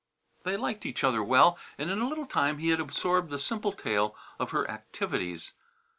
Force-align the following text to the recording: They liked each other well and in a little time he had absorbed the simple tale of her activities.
They 0.45 0.57
liked 0.57 0.83
each 0.87 1.03
other 1.03 1.23
well 1.23 1.59
and 1.77 1.91
in 1.91 2.01
a 2.01 2.09
little 2.09 2.25
time 2.25 2.57
he 2.57 2.69
had 2.69 2.79
absorbed 2.79 3.29
the 3.29 3.37
simple 3.37 3.71
tale 3.71 4.15
of 4.39 4.49
her 4.49 4.67
activities. 4.67 5.53